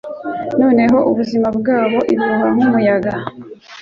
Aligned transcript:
Noneho 0.61 0.97
ubuzima 1.09 1.47
bwabo 1.57 1.99
ibuhuha 2.13 2.47
nk’umuyaga 2.55 3.13